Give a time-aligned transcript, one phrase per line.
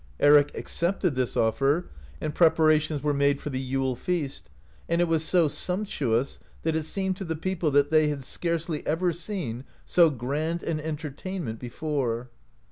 [0.19, 1.85] Eric accepted this offer,
[2.19, 4.45] and preparations were made for the Yule feast
[4.85, 8.83] (43), and it was so sumptuous, that it seemed to the people they had scarcely
[8.87, 12.31] ever seen so grand an en tertainment before.